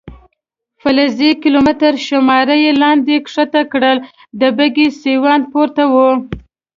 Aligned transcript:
فلزي 0.81 1.29
کیلومتر 1.43 1.93
شمار 2.05 2.47
یې 2.63 2.71
لاندې 2.81 3.15
کښته 3.25 3.61
کړ، 3.71 3.83
د 4.39 4.41
بګۍ 4.57 4.87
سیوان 5.01 5.41
پورته 5.51 5.83
و. 5.91 5.95